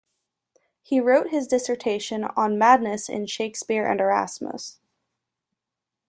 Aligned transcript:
He 0.81 0.99
wrote 0.99 1.29
his 1.29 1.45
dissertation 1.45 2.23
on 2.35 2.57
madness 2.57 3.07
in 3.07 3.27
Shakespeare 3.27 3.85
and 3.85 3.99
Erasmus. 4.01 4.79